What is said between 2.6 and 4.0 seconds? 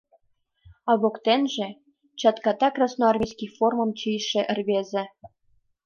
красноармейский формым